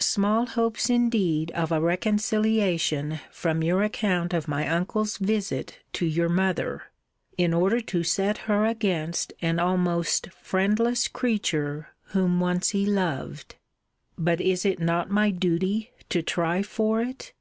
[0.00, 6.30] Small hopes indeed of a reconciliation from your account of my uncle's visit to your
[6.30, 6.84] mother,
[7.36, 13.56] in order to set her against an almost friendless creature whom once he loved!
[14.16, 17.34] But is it not my duty to try for it?